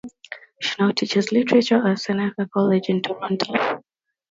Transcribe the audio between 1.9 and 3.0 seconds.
Seneca College